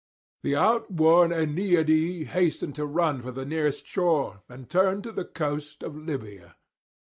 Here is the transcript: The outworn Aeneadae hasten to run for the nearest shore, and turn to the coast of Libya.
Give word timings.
The 0.41 0.55
outworn 0.55 1.29
Aeneadae 1.29 2.25
hasten 2.25 2.73
to 2.73 2.87
run 2.87 3.21
for 3.21 3.31
the 3.31 3.45
nearest 3.45 3.85
shore, 3.85 4.41
and 4.49 4.67
turn 4.67 5.03
to 5.03 5.11
the 5.11 5.25
coast 5.25 5.83
of 5.83 5.95
Libya. 5.95 6.55